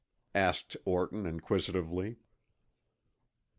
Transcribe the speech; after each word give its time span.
asked 0.33 0.75
Orton 0.83 1.27
inquisitively. 1.27 2.15